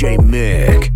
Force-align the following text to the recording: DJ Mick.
DJ 0.00 0.16
Mick. 0.16 0.89